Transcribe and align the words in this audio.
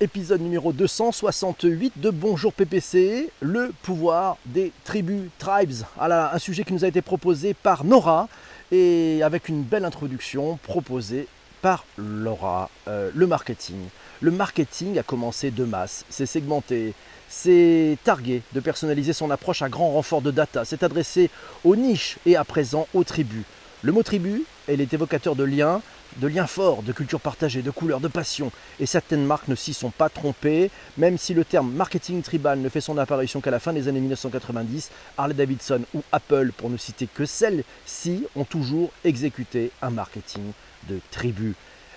épisode 0.00 0.42
numéro 0.42 0.72
268 0.72 1.94
de 1.96 2.10
Bonjour 2.10 2.52
PPC, 2.52 3.30
le 3.40 3.72
pouvoir 3.82 4.36
des 4.44 4.72
tribus, 4.84 5.30
tribes. 5.38 5.84
Un 5.98 6.38
sujet 6.38 6.64
qui 6.64 6.74
nous 6.74 6.84
a 6.84 6.88
été 6.88 7.00
proposé 7.00 7.54
par 7.54 7.84
Nora 7.84 8.28
et 8.72 9.22
avec 9.22 9.48
une 9.48 9.62
belle 9.62 9.84
introduction 9.84 10.58
proposée 10.62 11.28
par 11.62 11.84
Laura, 11.96 12.68
euh, 12.88 13.10
le 13.14 13.26
marketing. 13.26 13.76
Le 14.20 14.30
marketing 14.30 14.98
a 14.98 15.02
commencé 15.02 15.50
de 15.50 15.64
masse, 15.64 16.04
c'est 16.10 16.26
segmenté, 16.26 16.92
c'est 17.28 17.96
targué 18.04 18.42
de 18.52 18.60
personnaliser 18.60 19.14
son 19.14 19.30
approche 19.30 19.62
à 19.62 19.68
grand 19.68 19.92
renfort 19.92 20.20
de 20.20 20.30
data, 20.30 20.64
c'est 20.64 20.82
adressé 20.82 21.30
aux 21.64 21.76
niches 21.76 22.18
et 22.26 22.36
à 22.36 22.44
présent 22.44 22.86
aux 22.92 23.04
tribus. 23.04 23.44
Le 23.82 23.92
mot 23.92 24.02
tribu, 24.02 24.44
elle 24.68 24.80
est 24.80 24.92
évocateur 24.92 25.36
de 25.36 25.44
liens, 25.44 25.82
de 26.18 26.26
liens 26.26 26.46
forts, 26.46 26.82
de 26.82 26.92
culture 26.92 27.20
partagée, 27.20 27.62
de 27.62 27.70
couleurs, 27.70 28.00
de 28.00 28.08
passion. 28.08 28.50
Et 28.80 28.86
certaines 28.86 29.24
marques 29.24 29.48
ne 29.48 29.54
s'y 29.54 29.74
sont 29.74 29.90
pas 29.90 30.08
trompées, 30.08 30.70
même 30.96 31.18
si 31.18 31.34
le 31.34 31.44
terme 31.44 31.72
marketing 31.72 32.22
tribal 32.22 32.58
ne 32.58 32.68
fait 32.68 32.80
son 32.80 32.98
apparition 32.98 33.40
qu'à 33.40 33.50
la 33.50 33.60
fin 33.60 33.72
des 33.72 33.88
années 33.88 34.00
1990, 34.00 34.90
Harley 35.18 35.34
Davidson 35.34 35.82
ou 35.94 36.02
Apple, 36.12 36.52
pour 36.56 36.70
ne 36.70 36.76
citer 36.76 37.06
que 37.12 37.26
celles-ci, 37.26 38.24
ont 38.34 38.44
toujours 38.44 38.90
exécuté 39.04 39.70
un 39.82 39.90
marketing 39.90 40.52
de 40.88 41.00
tribu. 41.10 41.54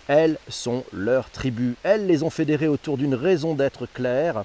Elles 0.08 0.38
sont 0.48 0.84
leurs 0.92 1.30
tribus. 1.30 1.76
Elles 1.84 2.08
les 2.08 2.24
ont 2.24 2.32
fédérées 2.32 2.68
autour 2.68 2.98
d'une 2.98 3.14
raison 3.14 3.54
d'être 3.54 3.86
claire, 3.86 4.44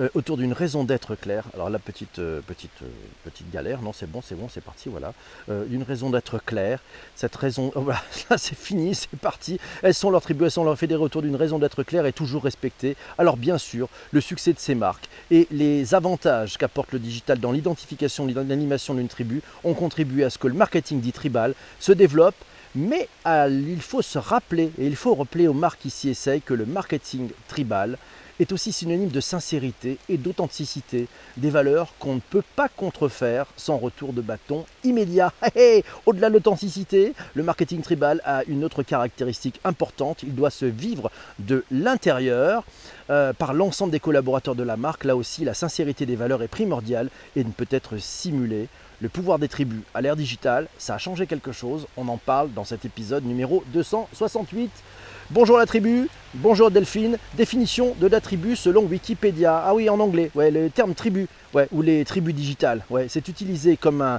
euh, 0.00 0.08
autour 0.14 0.38
d'une 0.38 0.54
raison 0.54 0.84
d'être 0.84 1.14
claire. 1.14 1.44
Alors 1.52 1.68
la 1.68 1.78
petite, 1.78 2.18
euh, 2.18 2.40
petite, 2.40 2.70
euh, 2.82 2.86
petite 3.24 3.50
galère, 3.50 3.82
non 3.82 3.92
c'est 3.92 4.10
bon, 4.10 4.22
c'est 4.22 4.34
bon, 4.34 4.48
c'est 4.48 4.62
parti, 4.62 4.88
voilà. 4.88 5.12
d'une 5.48 5.82
raison 5.82 6.08
d'être 6.08 6.38
claire. 6.38 6.80
Cette 7.14 7.36
raison, 7.36 7.72
oh, 7.74 7.82
voilà, 7.82 8.02
là 8.30 8.38
c'est 8.38 8.56
fini, 8.56 8.94
c'est 8.94 9.14
parti. 9.18 9.58
Elles 9.82 9.94
sont 9.94 10.10
leurs 10.10 10.22
tribus, 10.22 10.46
elles 10.46 10.50
sont 10.50 10.64
leurs 10.64 10.78
fédérées 10.78 11.02
autour 11.02 11.20
d'une 11.20 11.36
raison 11.36 11.58
d'être 11.58 11.82
claire 11.82 12.06
et 12.06 12.12
toujours 12.12 12.44
respectée. 12.44 12.96
Alors 13.18 13.36
bien 13.36 13.58
sûr, 13.58 13.88
le 14.12 14.20
succès 14.22 14.54
de 14.54 14.58
ces 14.58 14.74
marques 14.74 15.08
et 15.30 15.46
les 15.50 15.94
avantages 15.94 16.56
qu'apporte 16.56 16.92
le 16.92 16.98
digital 16.98 17.38
dans 17.38 17.52
l'identification, 17.52 18.26
l'animation 18.26 18.94
d'une 18.94 19.08
tribu 19.08 19.42
ont 19.62 19.74
contribué 19.74 20.24
à 20.24 20.30
ce 20.30 20.38
que 20.38 20.48
le 20.48 20.54
marketing 20.54 21.00
dit 21.00 21.12
tribal 21.12 21.54
se 21.80 21.92
développe 21.92 22.36
mais 22.74 23.08
il 23.26 23.82
faut 23.82 24.02
se 24.02 24.18
rappeler, 24.18 24.72
et 24.78 24.86
il 24.86 24.96
faut 24.96 25.14
rappeler 25.14 25.46
aux 25.46 25.52
marques 25.52 25.80
qui 25.80 25.90
s'y 25.90 26.08
essayent, 26.08 26.40
que 26.40 26.54
le 26.54 26.64
marketing 26.64 27.28
tribal 27.48 27.98
est 28.42 28.52
aussi 28.52 28.72
synonyme 28.72 29.08
de 29.08 29.20
sincérité 29.20 29.98
et 30.08 30.18
d'authenticité, 30.18 31.06
des 31.36 31.50
valeurs 31.50 31.94
qu'on 31.98 32.16
ne 32.16 32.20
peut 32.20 32.42
pas 32.56 32.68
contrefaire 32.68 33.46
sans 33.56 33.78
retour 33.78 34.12
de 34.12 34.20
bâton 34.20 34.66
immédiat. 34.84 35.32
Au-delà 36.06 36.28
de 36.28 36.34
l'authenticité, 36.34 37.14
le 37.34 37.42
marketing 37.42 37.82
tribal 37.82 38.20
a 38.24 38.42
une 38.48 38.64
autre 38.64 38.82
caractéristique 38.82 39.60
importante, 39.64 40.24
il 40.24 40.34
doit 40.34 40.50
se 40.50 40.66
vivre 40.66 41.10
de 41.38 41.64
l'intérieur 41.70 42.64
euh, 43.12 43.34
par 43.34 43.52
l'ensemble 43.52 43.92
des 43.92 44.00
collaborateurs 44.00 44.54
de 44.54 44.62
la 44.62 44.78
marque. 44.78 45.04
Là 45.04 45.16
aussi, 45.16 45.44
la 45.44 45.52
sincérité 45.52 46.06
des 46.06 46.16
valeurs 46.16 46.42
est 46.42 46.48
primordiale 46.48 47.10
et 47.36 47.44
ne 47.44 47.50
peut 47.50 47.66
être 47.70 47.98
simulée. 47.98 48.68
Le 49.02 49.10
pouvoir 49.10 49.38
des 49.38 49.48
tribus 49.48 49.82
à 49.92 50.00
l'ère 50.00 50.16
digitale, 50.16 50.66
ça 50.78 50.94
a 50.94 50.98
changé 50.98 51.26
quelque 51.26 51.52
chose. 51.52 51.86
On 51.98 52.08
en 52.08 52.16
parle 52.16 52.52
dans 52.54 52.64
cet 52.64 52.86
épisode 52.86 53.24
numéro 53.26 53.64
268. 53.74 54.70
Bonjour 55.30 55.56
la 55.56 55.64
tribu, 55.64 56.08
bonjour 56.34 56.70
Delphine. 56.70 57.16
Définition 57.38 57.94
de 57.98 58.06
la 58.06 58.20
tribu 58.20 58.54
selon 58.54 58.82
Wikipédia. 58.82 59.62
Ah 59.64 59.74
oui, 59.74 59.88
en 59.88 59.98
anglais, 59.98 60.30
ouais, 60.34 60.50
le 60.50 60.68
terme 60.68 60.94
tribu, 60.94 61.26
ouais, 61.54 61.68
ou 61.72 61.80
les 61.80 62.04
tribus 62.04 62.34
digitales. 62.34 62.84
Ouais, 62.90 63.06
c'est 63.08 63.28
utilisé 63.28 63.78
comme 63.78 64.02
un, 64.02 64.18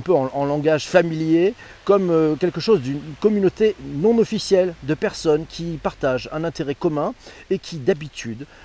peu 0.00 0.12
en, 0.12 0.44
langage 0.44 0.86
familier, 0.86 1.54
comme 1.84 2.10
euh, 2.10 2.34
quelque 2.34 2.60
chose 2.60 2.80
d'une 2.80 3.00
communauté 3.20 3.76
non 3.80 4.18
officielle 4.18 4.74
de 4.82 4.94
personnes 4.94 5.46
qui 5.48 5.78
partagent 5.80 6.28
un 6.32 6.42
intérêt 6.42 6.74
commun 6.74 7.14
et 7.48 7.60
qui 7.60 7.76
d'habitude, 7.76 8.03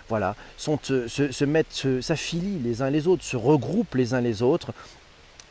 voilà, 0.08 0.36
sont, 0.58 0.80
euh, 0.92 1.08
se, 1.08 1.32
se 1.32 1.46
mettent, 1.46 1.88
s'affilient 2.02 2.60
les 2.64 2.82
uns 2.82 2.90
les 2.90 3.08
autres, 3.08 3.24
se 3.24 3.38
regroupent 3.38 3.96
les 3.96 4.14
uns 4.14 4.22
les 4.22 4.42
autres 4.42 4.74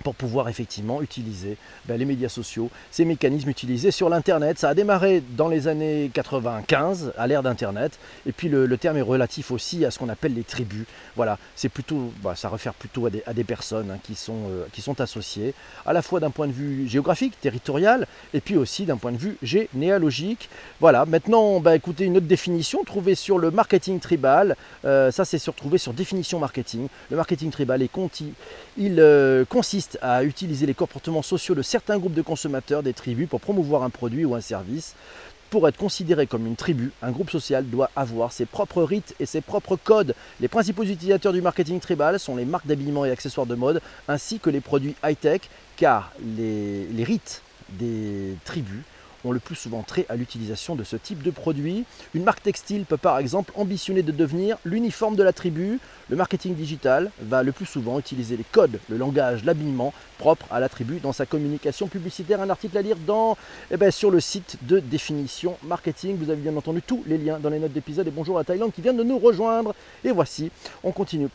pour 0.04 0.14
pouvoir 0.14 0.48
effectivement 0.48 1.03
utiliser 1.03 1.56
ben, 1.86 1.98
les 1.98 2.04
médias 2.04 2.28
sociaux, 2.28 2.70
ces 2.91 3.04
mécanismes 3.04 3.50
utilisés 3.50 3.91
sur 3.91 4.09
l'Internet. 4.09 4.59
Ça 4.59 4.70
a 4.70 4.75
démarré 4.75 5.22
dans 5.36 5.48
les 5.48 5.69
années 5.69 6.10
95, 6.14 7.12
à 7.16 7.26
l'ère 7.26 7.42
d'Internet, 7.42 7.98
et 8.26 8.32
puis 8.32 8.48
le, 8.48 8.78
terme 8.78 8.97
est 8.97 9.03
relatif 9.03 9.50
aussi 9.50 9.84
à 9.84 9.91
ce 9.91 9.98
qu'on 9.98 10.09
appelle 10.09 10.34
les 10.34 10.44
tribus. 10.44 10.86
Voilà, 11.16 11.38
c'est 11.56 11.69
plutôt, 11.69 12.12
bah, 12.22 12.34
ça 12.36 12.48
réfère 12.48 12.75
plutôt 12.75 13.06
à 13.06 13.32
des, 13.34 13.44
personnes 13.44 13.91
hein, 13.91 13.98
qui, 14.03 14.14
sont, 14.14 14.36
euh, 14.50 14.66
qui 14.72 14.82
sont 14.82 15.00
associées, 15.00 15.54
à 15.84 15.92
la 15.92 16.03
fois 16.03 16.20
d'un 16.20 16.30
point 16.30 16.47
de 16.47 16.53
vue 16.53 16.86
géographique, 16.86 17.41
territorial, 17.41 18.06
et 18.34 18.41
puis 18.41 18.56
aussi 18.56 18.84
d'un 18.84 18.97
point 18.97 19.12
de 19.12 19.16
vue 19.16 19.36
généalogique. 19.42 20.48
Voilà, 20.80 21.06
maintenant, 21.06 21.60
bah, 21.60 21.75
écoutez, 21.75 22.04
une 22.04 22.16
autre 22.16 22.26
définition 22.26 22.84
trouvée 22.84 23.15
sur 23.15 23.38
le 23.38 23.50
marketing 23.50 23.98
tribal, 23.98 24.56
euh, 24.84 25.10
ça 25.10 25.25
c'est 25.25 25.44
retrouvé 25.48 25.78
sur 25.78 25.92
définition 25.92 26.38
marketing. 26.38 26.88
Le 27.10 27.16
marketing 27.16 27.50
tribal 27.50 27.82
est 27.82 27.88
conti, 27.88 28.32
il 28.76 29.00
euh, 29.00 29.44
consiste 29.44 29.88
à 30.03 30.25
utiliser 30.25 30.66
les 30.66 30.75
comportements 30.75 31.22
sociaux 31.22 31.54
de 31.54 31.62
certains 31.62 31.99
groupes 31.99 32.15
de 32.15 32.22
consommateurs 32.22 32.82
des 32.82 32.93
tribus 32.93 33.28
pour 33.28 33.41
promouvoir 33.41 33.82
un 33.82 33.91
produit 33.91 34.25
ou 34.25 34.34
un 34.34 34.41
service. 34.41 34.94
Pour 35.50 35.66
être 35.66 35.78
considéré 35.78 36.26
comme 36.26 36.47
une 36.47 36.56
tribu, 36.56 36.93
un 37.00 37.10
groupe 37.10 37.31
social 37.31 37.65
doit 37.65 37.91
avoir 37.97 38.32
ses 38.32 38.44
propres 38.44 38.82
rites 38.82 39.15
et 39.19 39.25
ses 39.25 39.41
propres 39.41 39.77
codes. 39.77 40.15
Les 40.41 40.48
principaux 40.48 40.82
utilisateurs 40.82 41.32
du 41.32 41.41
marketing 41.41 41.81
tribal 41.81 42.21
sont 42.21 42.37
les 42.37 42.44
marques 42.44 42.66
d'habillement 42.66 43.06
et 43.06 43.10
accessoires 43.10 43.47
de 43.47 43.54
mode, 43.54 43.81
ainsi 44.09 44.41
que 44.41 44.50
les 44.50 44.60
produits 44.60 44.94
high-tech, 45.03 45.41
car 45.78 46.12
les, 46.37 46.87
rites 47.03 47.41
des 47.71 48.37
tribus 48.44 48.82
ont 49.24 49.32
le 49.32 49.40
plus 49.40 49.54
souvent 49.54 49.82
trait 49.82 50.06
à 50.08 50.16
l'utilisation 50.16 50.74
de 50.74 50.84
ce 50.84 50.96
type 50.96 51.22
de 51.22 51.30
produit. 51.30 51.84
Une 52.14 52.24
marque 52.24 52.42
textile 52.42 52.84
peut 52.84 52.96
par 52.96 53.18
exemple 53.18 53.52
ambitionner 53.56 54.02
de 54.02 54.12
devenir 54.12 54.58
l'uniforme 54.64 55.16
de 55.16 55.22
la 55.22 55.32
tribu. 55.32 55.78
Le 56.08 56.16
marketing 56.16 56.54
digital 56.54 57.10
va 57.20 57.42
le 57.42 57.52
plus 57.52 57.66
souvent 57.66 57.98
utiliser 57.98 58.36
les 58.36 58.44
codes, 58.44 58.78
le 58.88 58.96
langage, 58.96 59.44
l'habillement 59.44 59.92
propre 60.18 60.46
à 60.50 60.60
la 60.60 60.68
tribu 60.68 61.00
dans 61.00 61.12
sa 61.12 61.26
communication 61.26 61.88
publicitaire. 61.88 62.40
Un 62.40 62.50
article 62.50 62.78
à 62.78 62.82
lire 62.82 62.96
dans, 63.06 63.36
eh 63.70 63.76
ben, 63.76 63.90
sur 63.90 64.10
le 64.10 64.20
site 64.20 64.56
de 64.62 64.80
définition 64.80 65.56
marketing. 65.62 66.16
Vous 66.16 66.30
avez 66.30 66.40
bien 66.40 66.56
entendu 66.56 66.82
tous 66.82 67.02
les 67.06 67.18
liens 67.18 67.38
dans 67.38 67.50
les 67.50 67.58
notes 67.58 67.72
d'épisode. 67.72 68.06
Et 68.06 68.12
bonjour 68.12 68.38
à 68.38 68.44
Thaïlande 68.44 68.72
qui 68.72 68.82
vient 68.82 68.94
de 68.94 69.02
nous 69.02 69.18
rejoindre. 69.18 69.74
Et 70.04 70.10
voici, 70.10 70.50
on 70.82 70.92
continue 70.92 71.28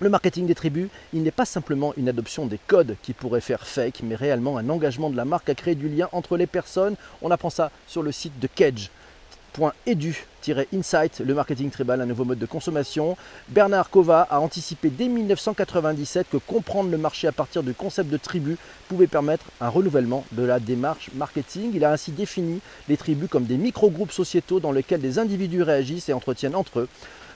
le 0.00 0.10
marketing 0.10 0.46
des 0.46 0.54
tribus, 0.54 0.88
il 1.14 1.22
n'est 1.22 1.30
pas 1.30 1.46
simplement 1.46 1.94
une 1.96 2.08
adoption 2.08 2.46
des 2.46 2.58
codes 2.66 2.96
qui 3.02 3.14
pourrait 3.14 3.40
faire 3.40 3.66
fake, 3.66 4.00
mais 4.02 4.14
réellement 4.14 4.58
un 4.58 4.68
engagement 4.68 5.08
de 5.08 5.16
la 5.16 5.24
marque 5.24 5.48
à 5.48 5.54
créer 5.54 5.74
du 5.74 5.88
lien 5.88 6.08
entre 6.12 6.36
les 6.36 6.46
personnes. 6.46 6.96
On 7.22 7.30
apprend 7.30 7.50
ça 7.50 7.70
sur 7.86 8.02
le 8.02 8.12
site 8.12 8.38
de 8.38 8.46
Kedge. 8.46 8.90
Edu-insight, 9.86 11.20
le 11.20 11.32
marketing 11.32 11.70
tribal, 11.70 12.02
un 12.02 12.04
nouveau 12.04 12.26
mode 12.26 12.38
de 12.38 12.44
consommation. 12.44 13.16
Bernard 13.48 13.88
Kova 13.88 14.26
a 14.28 14.38
anticipé 14.40 14.90
dès 14.90 15.08
1997 15.08 16.26
que 16.30 16.36
comprendre 16.36 16.90
le 16.90 16.98
marché 16.98 17.26
à 17.26 17.32
partir 17.32 17.62
du 17.62 17.72
concept 17.72 18.10
de 18.10 18.18
tribu 18.18 18.58
pouvait 18.88 19.06
permettre 19.06 19.46
un 19.62 19.70
renouvellement 19.70 20.26
de 20.32 20.42
la 20.42 20.60
démarche 20.60 21.08
marketing. 21.14 21.70
Il 21.72 21.86
a 21.86 21.92
ainsi 21.92 22.10
défini 22.10 22.60
les 22.88 22.98
tribus 22.98 23.30
comme 23.30 23.44
des 23.44 23.56
micro-groupes 23.56 24.12
sociétaux 24.12 24.60
dans 24.60 24.72
lesquels 24.72 25.00
des 25.00 25.18
individus 25.18 25.62
réagissent 25.62 26.10
et 26.10 26.12
entretiennent 26.12 26.54
entre 26.54 26.80
eux 26.80 26.88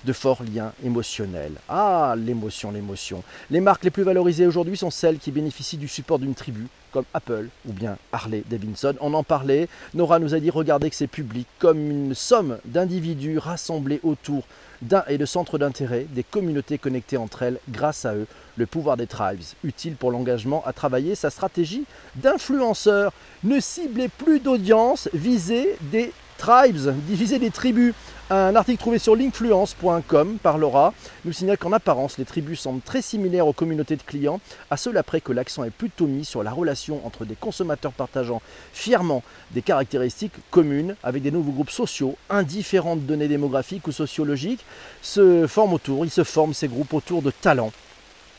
de 0.04 0.12
forts 0.12 0.42
liens 0.42 0.72
émotionnels. 0.84 1.54
Ah, 1.68 2.14
l'émotion, 2.16 2.70
l'émotion. 2.70 3.22
Les 3.50 3.60
marques 3.60 3.84
les 3.84 3.90
plus 3.90 4.02
valorisées 4.02 4.46
aujourd'hui 4.46 4.76
sont 4.76 4.90
celles 4.90 5.18
qui 5.18 5.30
bénéficient 5.30 5.76
du 5.76 5.88
support 5.88 6.18
d'une 6.18 6.34
tribu, 6.34 6.66
comme 6.92 7.04
Apple 7.14 7.48
ou 7.68 7.72
bien 7.72 7.96
Harley 8.12 8.42
Davidson. 8.48 8.94
On 9.00 9.14
en 9.14 9.22
parlait. 9.22 9.68
Nora 9.94 10.18
nous 10.18 10.34
a 10.34 10.40
dit 10.40 10.50
regardez 10.50 10.90
que 10.90 10.96
c'est 10.96 11.06
public 11.06 11.46
comme 11.58 11.90
une 11.90 12.14
somme 12.14 12.58
d'individus 12.64 13.38
rassemblés 13.38 14.00
autour 14.02 14.44
d'un 14.82 15.04
et 15.08 15.18
de 15.18 15.26
centres 15.26 15.58
d'intérêt, 15.58 16.06
des 16.10 16.22
communautés 16.22 16.78
connectées 16.78 17.18
entre 17.18 17.42
elles 17.42 17.58
grâce 17.68 18.06
à 18.06 18.14
eux, 18.14 18.26
le 18.56 18.66
pouvoir 18.66 18.96
des 18.96 19.06
tribes, 19.06 19.40
utile 19.62 19.94
pour 19.94 20.10
l'engagement 20.10 20.62
à 20.64 20.72
travailler 20.72 21.14
sa 21.14 21.30
stratégie 21.30 21.84
d'influenceur. 22.16 23.12
Ne 23.44 23.60
ciblez 23.60 24.08
plus 24.08 24.40
d'audience, 24.40 25.08
visez 25.12 25.76
des 25.92 26.12
tribes, 26.40 26.94
divisez 27.06 27.38
des 27.38 27.50
tribus. 27.50 27.92
Un 28.30 28.56
article 28.56 28.78
trouvé 28.78 28.98
sur 28.98 29.14
l'influence.com 29.14 30.38
par 30.42 30.56
Laura 30.56 30.94
nous 31.26 31.32
signale 31.32 31.58
qu'en 31.58 31.72
apparence, 31.72 32.16
les 32.16 32.24
tribus 32.24 32.60
semblent 32.60 32.80
très 32.80 33.02
similaires 33.02 33.46
aux 33.46 33.52
communautés 33.52 33.96
de 33.96 34.02
clients, 34.02 34.40
à 34.70 34.78
cela 34.78 35.02
près 35.02 35.20
que 35.20 35.32
l'accent 35.32 35.64
est 35.64 35.70
plutôt 35.70 36.06
mis 36.06 36.24
sur 36.24 36.42
la 36.42 36.50
relation 36.50 37.04
entre 37.04 37.26
des 37.26 37.34
consommateurs 37.34 37.92
partageant 37.92 38.40
fièrement 38.72 39.22
des 39.50 39.60
caractéristiques 39.60 40.32
communes 40.50 40.96
avec 41.02 41.22
des 41.22 41.30
nouveaux 41.30 41.52
groupes 41.52 41.70
sociaux, 41.70 42.16
indifférents 42.30 42.96
de 42.96 43.02
données 43.02 43.28
démographiques 43.28 43.86
ou 43.86 43.92
sociologiques, 43.92 44.64
se 45.02 45.46
forment 45.46 45.74
autour, 45.74 46.06
ils 46.06 46.10
se 46.10 46.24
forment 46.24 46.54
ces 46.54 46.68
groupes 46.68 46.94
autour 46.94 47.20
de 47.20 47.32
talents 47.32 47.72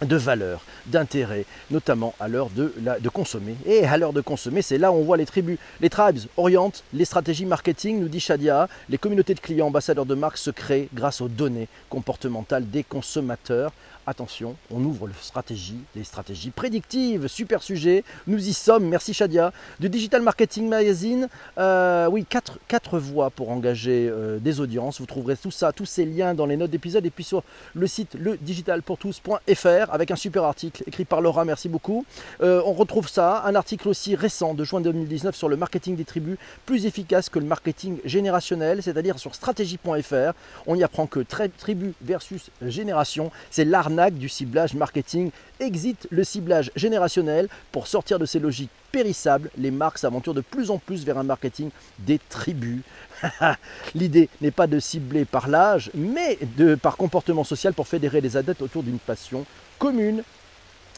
de 0.01 0.15
valeurs, 0.15 0.61
d'intérêts, 0.87 1.45
notamment 1.69 2.13
à 2.19 2.27
l'heure 2.27 2.49
de, 2.49 2.73
de, 2.99 3.09
consommer. 3.09 3.55
Et 3.65 3.85
à 3.85 3.97
l'heure 3.97 4.13
de 4.13 4.21
consommer, 4.21 4.61
c'est 4.61 4.77
là 4.77 4.91
où 4.91 4.95
on 4.95 5.03
voit 5.03 5.17
les 5.17 5.25
tribus. 5.25 5.57
Les 5.79 5.89
tribes 5.89 6.19
orientent 6.37 6.83
les 6.93 7.05
stratégies 7.05 7.45
marketing, 7.45 7.99
nous 7.99 8.07
dit 8.07 8.19
Shadia. 8.19 8.67
Les 8.89 8.97
communautés 8.97 9.33
de 9.33 9.39
clients 9.39 9.67
ambassadeurs 9.67 10.05
de 10.05 10.15
marque 10.15 10.37
se 10.37 10.51
créent 10.51 10.89
grâce 10.93 11.21
aux 11.21 11.27
données 11.27 11.67
comportementales 11.89 12.69
des 12.69 12.83
consommateurs. 12.83 13.71
Attention, 14.07 14.55
on 14.71 14.83
ouvre 14.83 15.05
le 15.05 15.13
stratégie, 15.21 15.77
les 15.95 16.03
stratégies 16.03 16.49
prédictives, 16.49 17.27
super 17.27 17.61
sujet. 17.61 18.03
Nous 18.25 18.47
y 18.47 18.51
sommes, 18.51 18.85
merci 18.85 19.13
Shadia. 19.13 19.53
Du 19.79 19.89
Digital 19.89 20.23
Marketing 20.23 20.67
Magazine, 20.67 21.29
euh, 21.59 22.07
oui, 22.07 22.25
quatre, 22.27 22.57
quatre, 22.67 22.97
voies 22.97 23.29
pour 23.29 23.51
engager 23.51 24.09
euh, 24.09 24.39
des 24.39 24.59
audiences. 24.59 24.99
Vous 24.99 25.05
trouverez 25.05 25.37
tout 25.37 25.51
ça, 25.51 25.71
tous 25.71 25.85
ces 25.85 26.05
liens 26.05 26.33
dans 26.33 26.47
les 26.47 26.57
notes 26.57 26.71
d'épisode 26.71 27.05
et 27.05 27.11
puis 27.11 27.23
sur 27.23 27.43
le 27.75 27.85
site 27.85 28.15
ledigitalpourtous.fr 28.15 29.90
avec 29.91 30.11
un 30.11 30.15
super 30.15 30.43
article 30.43 30.83
écrit 30.87 31.05
par 31.05 31.21
Laura, 31.21 31.45
merci 31.45 31.69
beaucoup. 31.69 32.05
Euh, 32.41 32.61
on 32.65 32.73
retrouve 32.73 33.07
ça, 33.07 33.43
un 33.45 33.55
article 33.55 33.87
aussi 33.87 34.15
récent 34.15 34.53
de 34.53 34.63
juin 34.63 34.81
2019 34.81 35.35
sur 35.35 35.49
le 35.49 35.57
marketing 35.57 35.95
des 35.95 36.05
tribus, 36.05 36.37
plus 36.65 36.85
efficace 36.85 37.29
que 37.29 37.39
le 37.39 37.45
marketing 37.45 37.99
générationnel, 38.05 38.81
c'est-à-dire 38.81 39.19
sur 39.19 39.35
stratégie.fr. 39.35 40.33
On 40.65 40.75
y 40.75 40.83
apprend 40.83 41.07
que 41.07 41.19
tribu 41.19 41.93
versus 42.01 42.49
génération, 42.61 43.31
c'est 43.49 43.65
l'art 43.65 43.91
du 44.11 44.29
ciblage 44.29 44.73
marketing. 44.73 45.31
Exit 45.59 46.07
le 46.11 46.23
ciblage 46.23 46.71
générationnel 46.75 47.49
pour 47.71 47.87
sortir 47.87 48.19
de 48.19 48.25
ces 48.25 48.39
logiques 48.39 48.69
périssables. 48.91 49.49
Les 49.57 49.71
marques 49.71 49.97
s'aventurent 49.97 50.33
de 50.33 50.41
plus 50.41 50.69
en 50.71 50.77
plus 50.77 51.05
vers 51.05 51.17
un 51.17 51.23
marketing 51.23 51.69
des 51.99 52.19
tribus. 52.29 52.81
L'idée 53.95 54.29
n'est 54.41 54.51
pas 54.51 54.67
de 54.67 54.79
cibler 54.79 55.25
par 55.25 55.47
l'âge, 55.47 55.91
mais 55.93 56.37
de, 56.57 56.75
par 56.75 56.97
comportement 56.97 57.43
social 57.43 57.73
pour 57.73 57.87
fédérer 57.87 58.21
les 58.21 58.37
adeptes 58.37 58.61
autour 58.61 58.83
d'une 58.83 58.99
passion 58.99 59.45
commune 59.79 60.23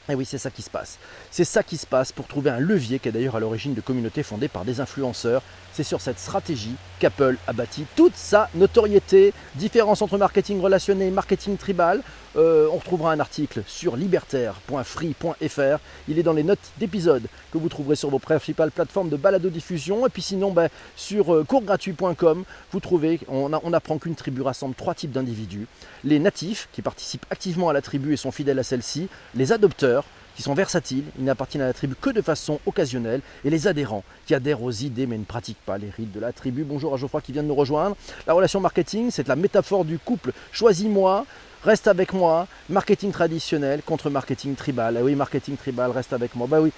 et 0.09 0.15
oui, 0.15 0.25
c'est 0.25 0.37
ça 0.37 0.51
qui 0.51 0.61
se 0.61 0.69
passe. 0.69 0.97
C'est 1.31 1.45
ça 1.45 1.63
qui 1.63 1.77
se 1.77 1.85
passe 1.85 2.11
pour 2.11 2.27
trouver 2.27 2.49
un 2.49 2.59
levier 2.59 2.99
qui 2.99 3.07
est 3.07 3.11
d'ailleurs 3.11 3.37
à 3.37 3.39
l'origine 3.39 3.73
de 3.73 3.79
communautés 3.79 4.23
fondées 4.23 4.49
par 4.49 4.65
des 4.65 4.81
influenceurs. 4.81 5.41
C'est 5.73 5.83
sur 5.83 6.01
cette 6.01 6.19
stratégie 6.19 6.75
qu'Apple 6.99 7.35
a 7.47 7.53
bâti 7.53 7.85
toute 7.95 8.15
sa 8.15 8.47
notoriété. 8.53 9.33
Différence 9.55 10.03
entre 10.03 10.19
marketing 10.19 10.61
relationné 10.61 11.07
et 11.07 11.11
marketing 11.11 11.57
tribal. 11.57 12.03
Euh, 12.35 12.67
on 12.71 12.77
retrouvera 12.77 13.11
un 13.11 13.19
article 13.19 13.63
sur 13.65 13.95
libertaire.free.fr. 13.95 15.79
Il 16.07 16.19
est 16.19 16.23
dans 16.23 16.33
les 16.33 16.43
notes 16.43 16.71
d'épisode 16.77 17.23
que 17.51 17.57
vous 17.57 17.69
trouverez 17.69 17.95
sur 17.95 18.11
vos 18.11 18.19
principales 18.19 18.69
plateformes 18.69 19.09
de 19.09 19.17
balado-diffusion. 19.17 20.05
Et 20.05 20.09
puis 20.09 20.21
sinon, 20.21 20.51
ben, 20.51 20.69
sur 20.95 21.33
euh, 21.33 21.43
coursgratuit.com, 21.43 22.43
vous 22.71 22.79
trouvez, 22.79 23.19
on, 23.27 23.51
on 23.51 23.73
apprend 23.73 23.97
qu'une 23.97 24.15
tribu 24.15 24.43
rassemble 24.43 24.75
trois 24.75 24.93
types 24.93 25.11
d'individus. 25.11 25.65
Les 26.03 26.19
natifs, 26.19 26.69
qui 26.71 26.83
participent 26.83 27.25
activement 27.31 27.69
à 27.69 27.73
la 27.73 27.81
tribu 27.81 28.13
et 28.13 28.17
sont 28.17 28.31
fidèles 28.31 28.59
à 28.59 28.63
celle-ci. 28.63 29.07
Les 29.33 29.51
adopteurs, 29.51 30.05
qui 30.35 30.41
sont 30.41 30.53
versatiles, 30.53 31.03
ils 31.17 31.25
n'appartiennent 31.25 31.63
à 31.63 31.67
la 31.67 31.73
tribu 31.73 31.95
que 31.99 32.09
de 32.09 32.21
façon 32.21 32.59
occasionnelle, 32.65 33.21
et 33.45 33.49
les 33.49 33.67
adhérents, 33.67 34.03
qui 34.25 34.33
adhèrent 34.33 34.63
aux 34.63 34.71
idées 34.71 35.05
mais 35.05 35.17
ne 35.17 35.23
pratiquent 35.23 35.63
pas 35.65 35.77
les 35.77 35.89
rites 35.89 36.11
de 36.11 36.19
la 36.19 36.31
tribu. 36.31 36.63
Bonjour 36.63 36.93
à 36.93 36.97
Geoffroy 36.97 37.21
qui 37.21 37.31
vient 37.31 37.43
de 37.43 37.47
nous 37.47 37.55
rejoindre. 37.55 37.95
La 38.27 38.33
relation 38.33 38.59
marketing, 38.59 39.11
c'est 39.11 39.27
la 39.27 39.35
métaphore 39.35 39.85
du 39.85 39.99
couple 39.99 40.31
choisis-moi, 40.51 41.25
reste 41.63 41.87
avec 41.87 42.13
moi, 42.13 42.47
marketing 42.69 43.11
traditionnel 43.11 43.81
contre 43.83 44.09
marketing 44.09 44.55
tribal. 44.55 44.97
Ah 44.97 45.03
oui, 45.03 45.15
marketing 45.15 45.57
tribal, 45.57 45.91
reste 45.91 46.13
avec 46.13 46.35
moi. 46.35 46.47
Bah 46.47 46.59
oui, 46.61 46.71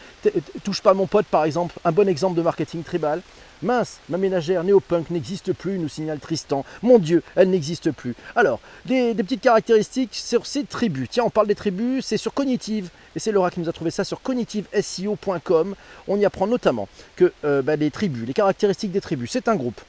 touche 0.64 0.82
pas 0.82 0.94
mon 0.94 1.08
pote 1.08 1.26
par 1.26 1.46
exemple, 1.46 1.76
un 1.84 1.92
bon 1.92 2.08
exemple 2.08 2.36
de 2.36 2.42
marketing 2.42 2.84
tribal. 2.84 3.22
Mince, 3.62 4.00
ma 4.10 4.18
ménagère 4.18 4.64
néopunk 4.64 5.10
n'existe 5.10 5.54
plus, 5.54 5.80
nous 5.80 5.88
signale 5.88 6.20
Tristan. 6.20 6.66
Mon 6.82 7.00
Dieu, 7.00 7.24
elle 7.36 7.50
n'existe 7.50 7.92
plus. 7.92 8.14
Alors, 8.36 8.60
des, 8.86 9.16
petites 9.16 9.42
caractéristiques 9.42 10.14
sur 10.14 10.46
ces 10.46 10.66
tribus. 10.66 11.08
Tiens, 11.10 11.24
on 11.26 11.30
parle 11.30 11.48
des 11.48 11.56
tribus, 11.56 12.06
c'est 12.06 12.18
sur 12.18 12.34
Cognitive. 12.34 12.90
Et 13.16 13.20
c'est 13.20 13.32
Laura 13.32 13.50
qui 13.50 13.62
nous 13.62 13.70
a 13.70 13.74
trouvé 13.74 13.92
ça 13.92 14.04
sur 14.04 14.22
cognitiveseo.com. 14.22 15.76
On 16.08 16.20
y 16.20 16.26
apprend 16.26 16.48
notamment 16.48 16.90
que 17.16 17.32
euh, 17.46 17.62
bah, 17.62 17.78
les 17.78 17.92
tribus, 17.92 18.28
les 18.28 18.34
caractéristiques 18.34 18.92
des 18.92 19.02
tribus, 19.02 19.32
c'est 19.32 19.48
un 19.48 19.56
groupe 19.56 19.80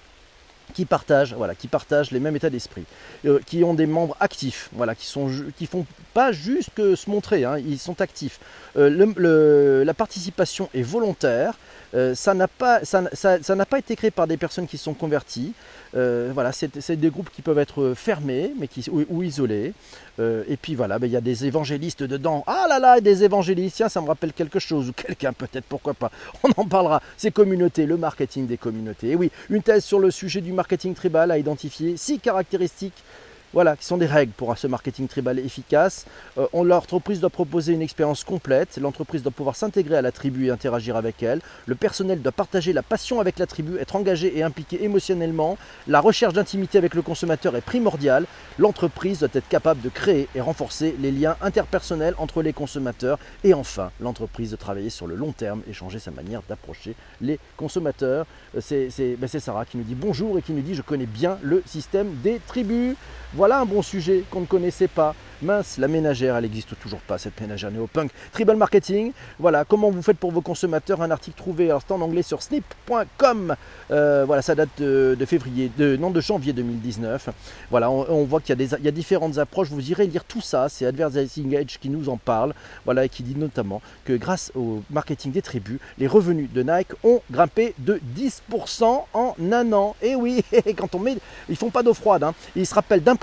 qui 0.74 0.84
partagent, 0.84 1.34
voilà, 1.34 1.54
qui 1.54 1.68
partagent 1.68 2.10
les 2.10 2.20
mêmes 2.20 2.36
états 2.36 2.50
d'esprit, 2.50 2.84
euh, 3.24 3.38
qui 3.46 3.64
ont 3.64 3.74
des 3.74 3.86
membres 3.86 4.16
actifs, 4.20 4.68
voilà, 4.72 4.94
qui 4.94 5.06
sont, 5.06 5.30
qui 5.56 5.66
font 5.66 5.86
pas 6.14 6.32
juste 6.32 6.70
que 6.74 6.94
se 6.94 7.10
montrer, 7.10 7.44
hein, 7.44 7.58
ils 7.58 7.78
sont 7.78 8.00
actifs. 8.00 8.40
Euh, 8.76 9.84
la 9.84 9.94
participation 9.94 10.68
est 10.74 10.82
volontaire, 10.82 11.54
euh, 11.94 12.14
ça 12.14 12.34
n'a 12.34 12.48
pas, 12.48 12.80
pas 12.80 13.78
été 13.78 13.96
créé 13.96 14.10
par 14.10 14.26
des 14.26 14.36
personnes 14.36 14.66
qui 14.66 14.78
sont 14.78 14.94
converties. 14.94 15.52
Voilà, 15.94 16.52
c'est 16.52 16.96
des 16.96 17.08
groupes 17.08 17.30
qui 17.30 17.40
peuvent 17.40 17.58
être 17.58 17.94
fermés 17.96 18.52
mais 18.58 18.68
qui, 18.68 18.84
ou, 18.90 19.22
isolés. 19.22 19.72
Et 20.18 20.58
puis 20.60 20.74
voilà, 20.74 20.98
ben, 20.98 21.06
il 21.06 21.12
y 21.12 21.16
a 21.16 21.22
des 21.22 21.46
évangélistes 21.46 22.02
dedans. 22.02 22.44
Ah 22.46 22.66
là 22.68 22.78
là, 22.78 23.00
des 23.00 23.24
évangélistes, 23.24 23.88
ça 23.88 24.00
me 24.02 24.06
rappelle 24.06 24.34
quelque 24.34 24.58
chose, 24.58 24.90
ou 24.90 24.92
quelqu'un 24.92 25.32
peut-être, 25.32 25.64
pourquoi 25.64 25.94
pas. 25.94 26.10
On 26.42 26.50
en 26.60 26.66
parlera. 26.66 27.00
Ces 27.16 27.30
communautés, 27.30 27.86
le 27.86 27.96
marketing 27.96 28.46
des 28.46 28.58
communautés. 28.58 29.12
Et 29.12 29.16
oui, 29.16 29.30
une 29.48 29.62
thèse 29.62 29.84
sur 29.84 29.98
le 29.98 30.10
sujet 30.10 30.42
du 30.42 30.52
marketing 30.56 30.94
tribal 30.94 31.30
a 31.30 31.38
identifié 31.38 31.96
six 31.96 32.18
caractéristiques 32.18 33.04
voilà, 33.52 33.76
qui 33.76 33.84
sont 33.84 33.96
des 33.96 34.06
règles 34.06 34.32
pour 34.32 34.56
ce 34.56 34.66
marketing 34.66 35.08
tribal 35.08 35.38
efficace. 35.38 36.06
Euh, 36.38 36.46
l'entreprise 36.52 37.20
doit 37.20 37.31
proposer 37.31 37.72
une 37.72 37.82
expérience 37.82 38.25
complète, 38.25 38.76
l'entreprise 38.78 39.22
doit 39.22 39.32
pouvoir 39.32 39.56
s'intégrer 39.56 39.96
à 39.96 40.02
la 40.02 40.12
tribu 40.12 40.46
et 40.46 40.50
interagir 40.50 40.96
avec 40.96 41.22
elle, 41.22 41.40
le 41.66 41.75
personnel 41.75 42.22
doit 42.22 42.32
partager 42.32 42.72
la 42.72 42.82
passion 42.82 43.20
avec 43.20 43.38
la 43.38 43.46
tribu, 43.46 43.78
être 43.78 43.96
engagé 43.96 44.37
et 44.37 44.43
impliqué 44.43 44.82
émotionnellement, 44.84 45.58
la 45.87 46.00
recherche 46.00 46.34
d'intimité 46.34 46.78
avec 46.78 46.94
le 46.94 47.02
consommateur 47.02 47.56
est 47.56 47.60
primordiale, 47.60 48.26
l'entreprise 48.58 49.20
doit 49.20 49.28
être 49.32 49.49
capable 49.49 49.81
de 49.81 49.88
créer 49.88 50.28
et 50.34 50.40
renforcer 50.40 50.94
les 51.00 51.10
liens 51.10 51.37
interpersonnels 51.40 52.14
entre 52.19 52.42
les 52.42 52.52
consommateurs 52.52 53.19
et 53.44 53.54
enfin 53.54 53.90
l'entreprise 54.00 54.50
de 54.50 54.56
travailler 54.56 54.90
sur 54.90 55.06
le 55.06 55.14
long 55.14 55.32
terme 55.32 55.62
et 55.69 55.72
changer 55.72 55.99
sa 55.99 56.10
manière 56.10 56.42
d'approcher 56.49 56.94
les 57.20 57.38
consommateurs. 57.56 58.26
Euh, 58.54 58.88
ben, 59.19 59.28
c'est 59.28 59.40
Sarah 59.40 59.64
qui 59.64 59.76
nous 59.76 59.84
dit 59.84 59.94
bonjour 59.94 60.38
et 60.38 60.42
qui 60.42 60.52
nous 60.52 60.62
dit 60.62 60.75
je 60.75 60.82
connais 60.82 61.06
bien 61.06 61.38
le 61.42 61.62
système 61.66 62.14
des 62.22 62.40
tribus. 62.46 62.96
Voilà 63.36 63.60
un 63.60 63.66
bon 63.66 63.82
sujet 63.82 64.24
qu'on 64.30 64.40
ne 64.40 64.46
connaissait 64.46 64.88
pas. 64.88 65.14
Mince, 65.42 65.76
la 65.76 65.86
ménagère, 65.86 66.34
elle 66.36 66.44
n'existe 66.44 66.78
toujours 66.80 67.00
pas, 67.00 67.18
cette 67.18 67.38
ménagère 67.38 67.70
néo-punk. 67.70 68.10
Tribal 68.32 68.56
Marketing, 68.56 69.12
voilà, 69.38 69.66
comment 69.66 69.90
vous 69.90 70.00
faites 70.00 70.16
pour 70.16 70.32
vos 70.32 70.40
consommateurs, 70.40 71.02
un 71.02 71.10
article 71.10 71.36
trouvé, 71.36 71.70
en 71.70 72.00
anglais 72.00 72.22
sur 72.22 72.42
snip.com, 72.42 73.54
euh, 73.90 74.24
voilà, 74.26 74.40
ça 74.40 74.54
date 74.54 74.80
de, 74.80 75.24
février, 75.26 75.70
de, 75.76 75.96
non, 75.96 76.10
de 76.10 76.22
janvier 76.22 76.54
2019. 76.54 77.28
Voilà, 77.70 77.90
on, 77.90 78.24
voit 78.24 78.40
qu'il 78.40 78.58
y, 78.58 78.64
y, 78.64 78.88
a 78.88 78.90
différentes 78.90 79.36
approches, 79.36 79.68
vous 79.68 79.90
irez 79.90 80.06
lire 80.06 80.24
tout 80.24 80.40
ça, 80.40 80.70
c'est 80.70 80.86
Advertising 80.86 81.54
Edge 81.54 81.76
qui 81.78 81.90
nous 81.90 82.08
en 82.08 82.16
parle, 82.16 82.54
voilà, 82.86 83.04
et 83.04 83.10
qui 83.10 83.22
dit 83.22 83.36
notamment 83.36 83.82
que 84.06 84.14
grâce 84.14 84.52
au 84.54 84.82
marketing 84.90 85.32
des 85.32 85.42
tribus, 85.42 85.78
les 85.98 86.06
revenus 86.06 86.48
de 86.50 86.62
Nike 86.62 86.92
ont 87.04 87.20
grimpé 87.30 87.74
de 87.78 88.00
10% 88.16 89.02
en 89.12 89.34
un 89.52 89.72
an. 89.74 89.96
Et 90.02 90.14
oui, 90.14 90.42
quand 90.78 90.94
on 90.94 90.98
met, 90.98 91.16
ils 91.48 91.56
font 91.56 91.70
pas 91.70 91.82
d'eau 91.82 91.94
froide, 91.94 92.22
hein. 92.22 92.34
ils 92.54 92.66
se 92.66 92.74
rappellent 92.74 93.02
d'un 93.02 93.16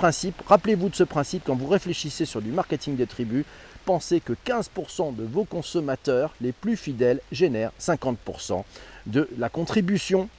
rappelez-vous 0.47 0.89
de 0.89 0.95
ce 0.95 1.03
principe 1.03 1.43
quand 1.45 1.55
vous 1.55 1.67
réfléchissez 1.67 2.25
sur 2.25 2.41
du 2.41 2.51
marketing 2.51 2.95
des 2.95 3.07
tribus, 3.07 3.45
pensez 3.85 4.19
que 4.19 4.33
15% 4.45 5.15
de 5.15 5.23
vos 5.23 5.45
consommateurs 5.45 6.33
les 6.41 6.51
plus 6.51 6.75
fidèles 6.75 7.19
génèrent 7.31 7.71
50% 7.79 8.63
de 9.05 9.29
la 9.37 9.49
contribution 9.49 10.29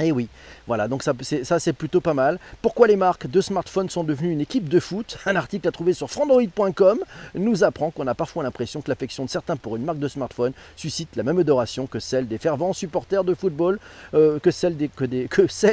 et 0.00 0.08
eh 0.08 0.12
oui, 0.12 0.28
voilà, 0.66 0.88
donc 0.88 1.04
ça 1.04 1.12
c'est 1.60 1.72
plutôt 1.72 2.00
pas 2.00 2.14
mal. 2.14 2.40
Pourquoi 2.62 2.88
les 2.88 2.96
marques 2.96 3.28
de 3.28 3.40
smartphones 3.40 3.88
sont 3.88 4.02
devenues 4.02 4.32
une 4.32 4.40
équipe 4.40 4.68
de 4.68 4.80
foot? 4.80 5.18
Un 5.24 5.36
article 5.36 5.68
à 5.68 5.70
trouver 5.70 5.92
sur 5.92 6.10
frandroid.com 6.10 6.98
nous 7.36 7.62
apprend 7.62 7.92
qu'on 7.92 8.08
a 8.08 8.14
parfois 8.14 8.42
l'impression 8.42 8.82
que 8.82 8.90
l'affection 8.90 9.24
de 9.24 9.30
certains 9.30 9.56
pour 9.56 9.76
une 9.76 9.84
marque 9.84 10.00
de 10.00 10.08
smartphone 10.08 10.52
suscite 10.74 11.14
la 11.14 11.22
même 11.22 11.38
adoration 11.38 11.86
que 11.86 12.00
celle 12.00 12.26
des 12.26 12.38
fervents 12.38 12.72
supporters 12.72 13.22
de 13.22 13.34
football, 13.34 13.78
euh, 14.14 14.38
que, 14.42 14.50
celle 14.50 14.76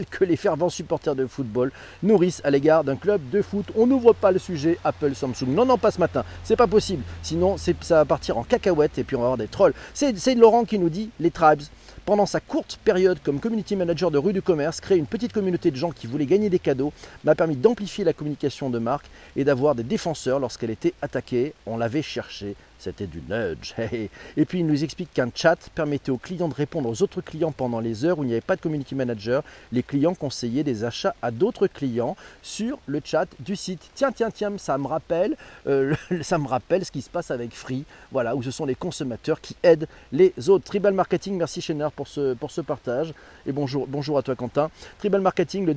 que 0.06 0.24
les 0.24 0.36
fervents 0.36 0.70
supporters 0.70 1.16
de 1.16 1.26
football 1.26 1.72
nourrissent 2.04 2.42
à 2.44 2.52
l'égard 2.52 2.84
d'un 2.84 2.98
club 2.98 3.22
de 3.32 3.42
foot. 3.42 3.66
On 3.76 3.88
n'ouvre 3.88 4.14
pas 4.14 4.32
le 4.32 4.38
sujet 4.38 4.78
Apple 4.84 5.16
Samsung. 5.16 5.48
Non, 5.48 5.66
non, 5.66 5.80
pas 5.80 5.90
ce 5.90 6.00
matin, 6.00 6.24
c'est 6.44 6.56
pas 6.56 6.68
possible. 6.68 7.04
Sinon, 7.24 7.56
ça 7.58 7.96
va 7.96 8.06
partir 8.06 8.38
en 8.38 8.44
cacahuète 8.44 9.00
et 9.00 9.04
puis 9.04 9.16
on 9.16 9.20
va 9.20 9.26
avoir 9.26 9.38
des 9.38 9.48
trolls. 9.48 9.74
C'est 9.96 10.36
Laurent 10.36 10.64
qui 10.64 10.78
nous 10.78 10.90
dit 10.90 11.10
les 11.20 11.32
tribes 11.32 11.62
pendant 12.06 12.26
sa 12.26 12.40
courte 12.40 12.80
période 12.84 13.20
comme 13.24 13.40
community 13.40 13.76
manager 13.76 14.12
de 14.12 14.18
rue 14.18 14.34
du 14.34 14.42
commerce, 14.42 14.82
créer 14.82 14.98
une 14.98 15.06
petite 15.06 15.34
communauté 15.34 15.72
de 15.72 15.76
gens 15.76 15.92
qui 15.92 16.08
voulaient 16.08 16.26
gagner 16.26 16.50
des 16.50 16.60
cadeaux 16.60 16.94
m'a 17.24 17.36
permis 17.36 17.56
d'amplifier 17.56 18.04
la 18.04 18.14
communication 18.14 18.70
de 18.70 18.80
marque 18.80 19.06
et 19.36 19.44
d'avoir 19.44 19.76
des 19.76 19.84
défenseurs 19.84 20.40
lorsqu'elle 20.40 20.72
était 20.72 20.94
attaquée. 21.02 21.54
On 21.66 21.78
l'avait 21.78 22.02
cherché 22.02 22.56
c'était 22.82 23.08
du 23.08 23.22
nudge. 23.30 23.74
Et 24.38 24.46
puis 24.46 24.60
il 24.60 24.66
nous 24.66 24.84
explique 24.84 25.14
qu'un 25.14 25.30
chat 25.34 25.58
permettait 25.76 26.12
aux 26.12 26.18
clients 26.18 26.48
de 26.48 26.54
répondre 26.54 26.90
aux 26.90 27.02
autres 27.02 27.22
clients 27.22 27.52
pendant 27.52 27.80
les 27.80 28.06
heures 28.06 28.20
où 28.20 28.24
il 28.24 28.28
n'y 28.28 28.34
avait 28.34 28.42
pas 28.42 28.56
de 28.56 28.62
community 28.62 28.96
manager. 28.96 29.44
Les 29.72 29.84
clients 29.84 30.16
conseillaient 30.16 30.64
des 30.64 30.84
achats 30.84 31.16
à 31.22 31.32
d'autres 31.32 31.68
clients 31.68 32.16
sur 32.42 32.80
le 32.88 33.02
chat 33.04 33.28
du 33.40 33.56
site. 33.56 33.92
Tiens, 33.96 34.12
tiens, 34.12 34.32
tiens, 34.32 34.52
ça 34.58 34.78
me 34.78 34.88
rappelle, 34.88 35.36
euh, 35.68 35.94
ce 36.22 36.92
qui 36.92 37.02
se 37.02 37.10
passe 37.10 37.32
avec 37.32 37.54
Free, 37.54 37.86
voilà, 38.12 38.36
où 38.36 38.42
ce 38.42 38.52
sont 38.52 38.66
les 38.66 38.76
consommateurs 38.76 39.40
qui 39.40 39.56
aident 39.64 39.88
les 40.12 40.34
autres. 40.50 40.66
Tribal 40.66 40.94
Marketing, 40.94 41.38
merci 41.38 41.62
Schenner 41.62 41.88
pour 41.96 42.08
ce, 42.08 42.62
partage. 42.62 43.14
Et 43.46 43.52
bonjour, 43.52 43.88
bonjour 43.88 44.18
à 44.18 44.24
toi 44.24 44.36
Quentin. 44.36 44.70
Tribal 45.00 45.22
Marketing 45.22 45.74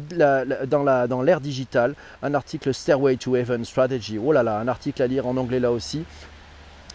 dans 0.66 1.22
l'ère 1.22 1.40
digitale, 1.40 1.94
un 2.22 2.34
article 2.34 2.72
Stairway 2.72 3.16
to 3.16 3.36
Heaven 3.36 3.64
Strategy. 3.64 4.18
Oh 4.18 4.32
là 4.32 4.42
là, 4.42 4.58
un 4.58 4.68
article 4.68 5.02
à 5.02 5.06
lire 5.06 5.26
en 5.26 5.36
anglais 5.36 5.60
là 5.60 5.70
aussi 5.70 6.04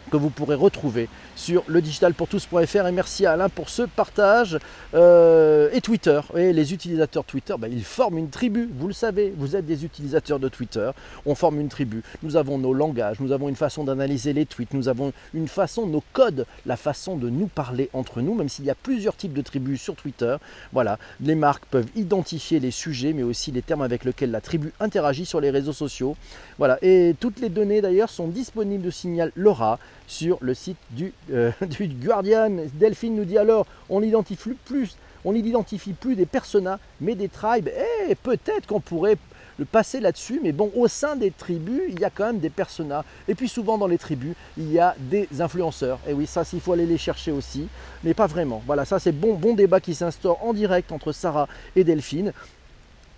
que 0.09 0.17
vous 0.17 0.29
pourrez 0.29 0.55
retrouver 0.55 1.09
sur 1.35 1.63
le 1.67 1.81
digitalpourtous.fr 1.81 2.87
et 2.87 2.91
merci 2.91 3.25
à 3.25 3.33
Alain 3.33 3.49
pour 3.49 3.69
ce 3.69 3.83
partage 3.83 4.57
euh, 4.93 5.69
et 5.71 5.81
Twitter 5.81 6.19
et 6.35 6.51
les 6.53 6.73
utilisateurs 6.73 7.23
Twitter. 7.23 7.55
Ben, 7.59 7.71
ils 7.71 7.83
forment 7.83 8.17
une 8.17 8.29
tribu 8.29 8.69
vous 8.77 8.87
le 8.87 8.93
savez. 8.93 9.33
Vous 9.37 9.55
êtes 9.55 9.65
des 9.65 9.85
utilisateurs 9.85 10.39
de 10.39 10.49
Twitter. 10.49 10.91
On 11.25 11.35
forme 11.35 11.59
une 11.59 11.69
tribu. 11.69 12.03
Nous 12.23 12.35
avons 12.35 12.57
nos 12.57 12.73
langages 12.73 13.19
nous 13.19 13.31
avons 13.31 13.49
une 13.49 13.55
façon 13.55 13.83
d'analyser 13.83 14.33
les 14.33 14.45
tweets 14.45 14.73
nous 14.73 14.87
avons 14.87 15.13
une 15.33 15.47
façon 15.47 15.87
nos 15.87 16.03
codes 16.13 16.45
la 16.65 16.77
façon 16.77 17.15
de 17.15 17.29
nous 17.29 17.47
parler 17.47 17.89
entre 17.93 18.21
nous 18.21 18.33
même 18.33 18.49
s'il 18.49 18.65
y 18.65 18.69
a 18.69 18.75
plusieurs 18.75 19.15
types 19.15 19.33
de 19.33 19.41
tribus 19.41 19.81
sur 19.81 19.95
Twitter. 19.95 20.35
Voilà 20.73 20.97
les 21.21 21.35
marques 21.35 21.65
peuvent 21.65 21.89
identifier 21.95 22.59
les 22.59 22.71
sujets 22.71 23.13
mais 23.13 23.23
aussi 23.23 23.51
les 23.51 23.61
termes 23.61 23.81
avec 23.81 24.03
lesquels 24.03 24.31
la 24.31 24.41
tribu 24.41 24.73
interagit 24.79 25.25
sur 25.25 25.39
les 25.39 25.49
réseaux 25.49 25.73
sociaux. 25.73 26.15
Voilà 26.57 26.77
et 26.81 27.15
toutes 27.19 27.39
les 27.39 27.49
données 27.49 27.81
d'ailleurs 27.81 28.09
sont 28.09 28.27
disponibles 28.27 28.83
de 28.83 28.91
signal 28.91 29.31
Laura 29.35 29.79
sur 30.07 30.37
le 30.41 30.53
site 30.53 30.77
du, 30.91 31.13
euh, 31.31 31.51
du 31.61 31.87
Guardian. 31.87 32.51
Delphine 32.73 33.15
nous 33.15 33.25
dit 33.25 33.37
alors, 33.37 33.65
on 33.89 34.01
n'identifie 34.01 34.55
plus, 34.65 34.97
on 35.25 35.33
n'identifie 35.33 35.93
plus 35.93 36.15
des 36.15 36.25
personas, 36.25 36.79
mais 37.01 37.15
des 37.15 37.29
tribes. 37.29 37.67
Et 37.67 38.11
eh, 38.11 38.15
peut-être 38.15 38.67
qu'on 38.67 38.79
pourrait 38.79 39.17
le 39.59 39.65
passer 39.65 39.99
là-dessus, 39.99 40.39
mais 40.41 40.53
bon, 40.53 40.71
au 40.73 40.87
sein 40.87 41.17
des 41.17 41.31
tribus, 41.31 41.81
il 41.89 41.99
y 41.99 42.05
a 42.05 42.09
quand 42.09 42.25
même 42.25 42.39
des 42.39 42.49
personas. 42.49 43.03
Et 43.27 43.35
puis 43.35 43.49
souvent 43.49 43.77
dans 43.77 43.87
les 43.87 43.97
tribus, 43.97 44.33
il 44.57 44.71
y 44.71 44.79
a 44.79 44.95
des 44.97 45.27
influenceurs. 45.39 45.99
Et 46.07 46.13
oui, 46.13 46.25
ça, 46.25 46.45
s'il 46.45 46.61
faut 46.61 46.71
aller 46.73 46.85
les 46.85 46.97
chercher 46.97 47.31
aussi, 47.31 47.67
mais 48.03 48.13
pas 48.13 48.25
vraiment. 48.25 48.63
Voilà, 48.65 48.85
ça 48.85 48.99
c'est 48.99 49.11
bon, 49.11 49.35
bon 49.35 49.53
débat 49.53 49.81
qui 49.81 49.93
s'instaure 49.93 50.43
en 50.43 50.53
direct 50.53 50.91
entre 50.91 51.11
Sarah 51.11 51.47
et 51.75 51.83
Delphine. 51.83 52.31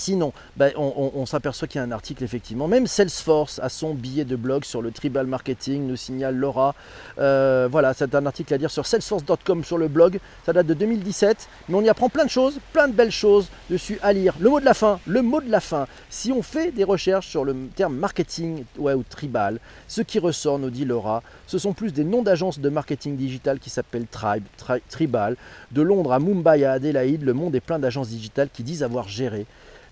Sinon, 0.02 0.34
ben, 0.58 0.72
on, 0.78 1.28
s'aperçoit 1.28 1.68
qu'il 1.68 1.78
y 1.78 1.82
a 1.84 1.86
un 1.86 1.92
article 1.92 2.24
effectivement. 2.24 2.68
Même 2.68 2.88
Salesforce 2.88 3.60
a 3.60 3.70
son 3.70 3.94
billet 3.94 4.26
de 4.26 4.36
blog 4.36 4.66
sur 4.66 4.82
le 4.82 4.90
tribal 4.90 5.28
marketing, 5.28 5.86
nous 5.86 5.96
signale 5.96 6.36
Laura. 6.36 6.74
Euh, 7.20 7.68
voilà, 7.72 7.94
c'est 7.94 8.16
un 8.16 8.26
article 8.26 8.52
à 8.56 8.58
dire 8.58 8.72
sur 8.72 8.88
salesforce.com 8.88 9.64
sur 9.64 9.78
le 9.78 9.88
blog. 9.88 10.20
Ça 10.44 10.54
date 10.54 10.66
de 10.66 10.74
2017, 10.74 11.48
mais 11.70 11.76
on 11.76 11.84
y 11.84 11.90
apprend 11.90 12.10
plein 12.10 12.26
de 12.26 12.32
choses, 12.32 12.58
plein 12.74 12.88
de 12.88 12.94
belles 12.94 13.12
choses 13.12 13.50
dessus 13.70 14.00
à 14.02 14.12
lire. 14.12 14.34
Le 14.40 14.50
mot 14.50 14.60
de 14.60 14.66
la 14.66 14.74
fin, 14.74 15.00
le 15.06 15.22
mot 15.22 15.40
de 15.40 15.52
la 15.52 15.60
fin. 15.60 15.86
Si 16.10 16.32
on 16.32 16.42
fait 16.42 16.72
des 16.72 16.84
recherches 16.84 17.28
sur 17.28 17.46
le 17.46 17.56
terme 17.76 17.96
marketing 17.96 18.64
ou 18.80 19.04
tribal, 19.04 19.60
ce 19.88 20.02
qui 20.02 20.18
ressort, 20.18 20.58
nous 20.58 20.72
dit 20.72 20.86
Laura, 20.86 21.22
ce 21.46 21.60
sont 21.60 21.74
plus 21.74 21.94
des 21.94 22.06
noms 22.06 22.24
d'agences 22.24 22.58
de 22.58 22.70
marketing 22.70 23.18
digital 23.18 23.60
qui 23.60 23.70
s'appellent 23.70 24.08
Tribe, 24.08 24.46
Tribal. 24.90 25.38
De 25.72 25.84
Londres 25.84 26.12
à 26.12 26.18
Mumbai 26.18 26.66
à 26.66 26.72
Adélaïde, 26.72 27.22
le 27.22 27.34
monde 27.34 27.54
est 27.54 27.60
plein 27.60 27.78
d'agences 27.78 28.10
digitales 28.10 28.50
qui 28.52 28.64
disent 28.64 28.82
avoir 28.82 29.08
géré 29.08 29.46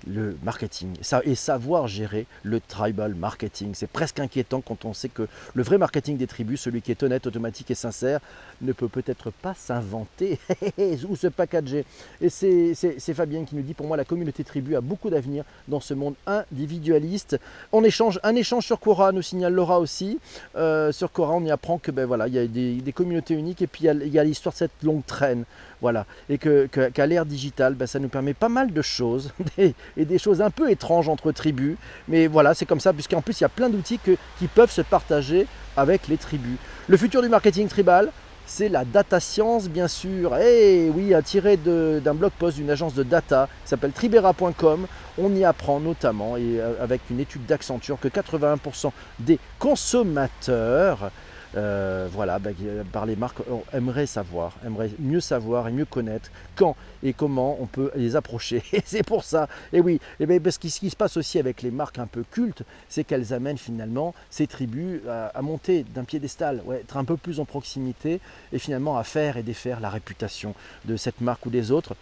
le 0.08 0.38
marketing 0.44 0.94
et 1.24 1.36
savoir 1.36 1.88
gérer 1.88 2.26
le 2.44 2.60
tribal 2.60 3.16
marketing. 3.16 3.72
C'est 3.74 3.90
presque 3.90 4.20
inquiétant 4.20 4.62
quand 4.62 4.86
on 4.86 4.94
sait 4.94 5.10
que 5.10 5.28
le 5.54 5.64
vrai 5.64 5.78
marketing 5.78 6.18
des 6.18 6.28
tribus, 6.28 6.62
celui 6.62 6.82
qui 6.82 6.92
est 6.92 7.04
honnête, 7.04 7.28
automatique 7.28 7.72
et 7.72 7.76
sincère, 7.76 8.20
ne 8.62 8.72
peut 8.74 8.88
peut-être 8.88 9.32
pas 9.32 9.54
s'inventer 9.54 10.40
ou 11.10 11.16
se 11.16 11.28
packager. 11.28 11.86
Et 12.22 12.30
c'est 12.30 13.14
Fabien 13.14 13.46
qui 13.46 13.56
nous 13.56 13.62
dit, 13.62 13.74
pour 13.74 13.88
moi, 13.88 13.98
la 13.98 14.06
communauté 14.06 14.44
tribu 14.44 14.76
a 14.76 14.82
beaucoup 14.82 15.10
d'avenir 15.10 15.44
dans 15.68 15.80
ce 15.80 15.94
monde 15.94 16.16
individualiste. 16.26 17.40
On 17.72 17.84
échange, 17.84 18.20
un 18.24 18.36
échange 18.36 18.66
sur 18.66 18.80
Quora, 18.80 19.12
nous 19.12 19.22
signale 19.22 19.54
Laura 19.54 19.80
aussi. 19.80 20.20
Euh, 20.56 20.92
sur 20.92 21.12
Quora, 21.12 21.34
on 21.34 21.44
y 21.44 21.52
apprend 21.52 21.78
que 21.78 21.92
ben 21.92 22.06
voilà, 22.06 22.28
il 22.28 22.34
y 22.34 22.40
a 22.40 22.48
des, 22.48 22.94
communautés 22.94 23.34
uniques 23.34 23.62
et 23.62 23.68
puis 23.68 23.86
il 23.86 24.14
y 24.14 24.20
a 24.20 24.24
l'histoire 24.24 24.54
de 24.54 24.58
cette 24.58 24.84
longue 24.84 25.06
traîne. 25.06 25.46
Voilà. 25.82 26.06
Et 26.30 26.38
qu'à 26.38 27.06
l'ère 27.06 27.26
digitale, 27.26 27.76
ben, 27.76 27.88
ça 27.88 28.00
nous 28.00 28.10
permet 28.10 28.34
pas 28.34 28.50
mal 28.50 28.74
de 28.74 28.82
choses 28.82 29.32
et, 29.58 29.74
des 29.98 30.18
choses 30.18 30.42
un 30.42 30.50
peu 30.50 30.70
étranges 30.70 31.10
entre 31.10 31.32
tribus. 31.32 31.78
Mais 32.08 32.28
voilà, 32.28 32.54
c'est 32.54 32.66
comme 32.66 32.80
ça, 32.80 32.94
puisqu'en 32.94 33.22
plus, 33.22 33.40
il 33.40 33.44
y 33.44 33.46
a 33.46 33.50
plein 33.50 33.70
d'outils 33.70 34.00
qui 34.00 34.48
peuvent 34.48 34.72
se 34.72 34.82
partager 34.82 35.48
avec 35.78 36.08
les 36.08 36.18
tribus. 36.18 36.58
Le 36.88 36.98
futur 36.98 37.22
du 37.22 37.30
marketing 37.30 37.68
tribal, 37.68 38.12
c'est 38.50 38.68
la 38.68 38.84
data 38.84 39.20
science, 39.20 39.70
bien 39.70 39.88
sûr. 39.88 40.36
Et 40.38 40.88
eh 40.88 40.90
oui, 40.90 41.14
tiré 41.24 41.56
d'un 41.56 42.14
blog 42.14 42.32
post 42.38 42.58
d'une 42.58 42.72
agence 42.72 42.96
de 42.96 43.04
data 43.04 43.48
qui 43.64 43.70
s'appelle 43.70 43.92
tribera.com. 43.92 44.88
On 45.20 45.36
y 45.36 45.46
apprend 45.46 45.80
notamment, 45.80 46.36
et 46.36 46.60
euh, 46.60 46.74
avec 46.82 47.02
une 47.12 47.20
étude 47.20 47.46
d'Accenture, 47.46 48.00
que 48.00 48.08
81% 48.08 48.92
des 49.20 49.38
consommateurs 49.60 51.12
euh, 51.56 52.08
voilà, 52.12 52.40
bah, 52.40 52.52
par 52.92 53.06
les 53.06 53.16
marques, 53.16 53.40
on 53.50 53.64
aimerait 53.76 54.06
savoir, 54.06 54.56
aimerait 54.66 54.92
mieux 55.00 55.20
savoir 55.20 55.68
et 55.68 55.72
mieux 55.72 55.86
connaître 55.86 56.30
quand 56.56 56.76
et 57.04 57.14
comment 57.14 57.58
on 57.60 57.66
peut 57.66 57.92
les 57.96 58.16
approcher. 58.16 58.62
Et 58.74 58.82
c'est 58.86 59.04
pour 59.04 59.24
ça, 59.24 59.48
et 59.74 59.80
oui, 59.80 60.00
et 60.20 60.26
bien 60.26 60.40
parce 60.40 60.58
que 60.58 60.68
ce 60.70 60.80
qui 60.80 60.90
se 60.90 60.96
passe 60.96 61.18
aussi 61.18 61.40
avec 61.40 61.62
les 61.62 61.72
marques 61.72 62.00
un 62.00 62.08
peu 62.08 62.24
cultes, 62.24 62.64
c'est 62.88 63.04
qu'elles 63.04 63.34
amènent 63.34 63.58
finalement 63.58 64.14
ces 64.30 64.48
tribus 64.48 65.02
à, 65.08 65.42
monter 65.42 65.84
d'un 65.84 66.04
piédestal, 66.04 66.62
ouais, 66.66 66.82
être 66.82 66.98
un 66.98 67.06
peu 67.06 67.18
plus 67.18 67.40
en 67.40 67.46
proximité 67.46 68.20
et 68.54 68.60
finalement 68.60 68.98
à 68.98 69.04
faire 69.04 69.38
et 69.38 69.44
défaire 69.44 69.80
la 69.80 69.90
réputation 69.90 70.54
de 70.86 70.98
cette 70.98 71.22
marque 71.22 71.46
ou 71.46 71.50
des 71.50 71.72
autres 71.72 71.96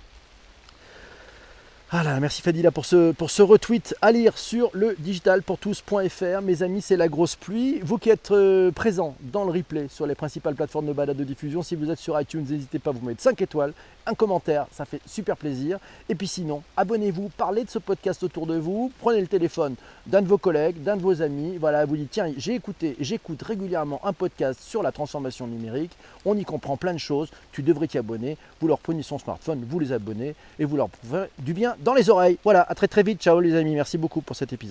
voilà, 1.89 2.19
merci 2.19 2.41
Fadila 2.41 2.69
pour 2.69 2.85
ce, 2.85 3.13
pour 3.13 3.31
ce 3.31 3.41
retweet 3.41 3.95
à 4.01 4.11
lire 4.11 4.37
sur 4.37 4.69
le 4.73 4.97
digitalpourtous.fr. 4.99 6.41
Mes 6.43 6.61
amis, 6.61 6.81
c'est 6.81 6.97
la 6.97 7.07
grosse 7.07 7.37
pluie. 7.37 7.79
Vous 7.81 7.97
qui 7.97 8.09
êtes 8.09 8.31
euh, 8.31 8.71
présents 8.71 9.15
dans 9.21 9.45
le 9.45 9.51
replay 9.51 9.87
sur 9.89 10.05
les 10.05 10.13
principales 10.13 10.55
plateformes 10.55 10.87
de 10.87 10.91
balade 10.91 11.15
de 11.15 11.23
diffusion, 11.23 11.63
si 11.63 11.77
vous 11.77 11.89
êtes 11.89 11.97
sur 11.97 12.19
iTunes, 12.19 12.45
n'hésitez 12.49 12.79
pas 12.79 12.89
à 12.89 12.93
vous 12.93 13.07
mettre 13.07 13.21
5 13.21 13.41
étoiles, 13.41 13.71
un 14.05 14.15
commentaire, 14.15 14.67
ça 14.71 14.83
fait 14.83 14.99
super 15.05 15.37
plaisir. 15.37 15.79
Et 16.09 16.15
puis 16.15 16.27
sinon, 16.27 16.61
abonnez-vous, 16.75 17.29
parlez 17.37 17.63
de 17.63 17.69
ce 17.69 17.79
podcast 17.79 18.21
autour 18.21 18.47
de 18.47 18.57
vous, 18.57 18.91
prenez 18.99 19.21
le 19.21 19.27
téléphone 19.27 19.75
d'un 20.07 20.21
de 20.21 20.27
vos 20.27 20.37
collègues, 20.37 20.83
d'un 20.83 20.97
de 20.97 21.01
vos 21.01 21.21
amis, 21.21 21.57
voilà, 21.57 21.85
vous 21.85 21.95
dites 21.95 22.11
tiens, 22.11 22.33
j'ai 22.35 22.55
écouté, 22.55 22.97
j'écoute 22.99 23.41
régulièrement 23.41 24.01
un 24.05 24.11
podcast 24.11 24.59
sur 24.61 24.83
la 24.83 24.91
transformation 24.91 25.47
numérique, 25.47 25.91
on 26.25 26.35
y 26.35 26.43
comprend 26.43 26.75
plein 26.75 26.93
de 26.93 26.99
choses, 26.99 27.29
tu 27.53 27.63
devrais 27.63 27.87
t'y 27.87 27.97
abonner, 27.97 28.37
vous 28.59 28.67
leur 28.67 28.79
prenez 28.79 29.03
son 29.03 29.19
smartphone, 29.19 29.65
vous 29.69 29.79
les 29.79 29.93
abonnez 29.93 30.35
et 30.59 30.65
vous 30.65 30.75
leur 30.75 30.89
pouvez 30.89 31.25
du 31.39 31.53
bien 31.53 31.76
dans 31.79 31.93
les 31.93 32.09
oreilles. 32.09 32.37
Voilà, 32.43 32.61
à 32.61 32.75
très 32.75 32.87
très 32.87 33.03
vite. 33.03 33.21
Ciao 33.21 33.39
les 33.39 33.55
amis. 33.55 33.75
Merci 33.75 33.97
beaucoup 33.97 34.21
pour 34.21 34.35
cet 34.35 34.53
épisode. 34.53 34.65